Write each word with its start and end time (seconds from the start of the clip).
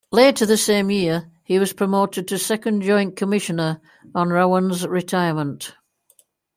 Later 0.11 0.47
the 0.47 0.57
same 0.57 0.89
year, 0.89 1.29
he 1.43 1.59
was 1.59 1.73
promoted 1.73 2.27
to 2.29 2.39
Second 2.39 2.81
Joint 2.81 3.15
Commissioner 3.15 3.81
on 4.15 4.29
Rowan's 4.29 4.83
retirement. 4.87 5.75